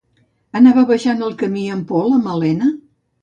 [0.59, 2.71] Anava baixant el camí amb por la Malena?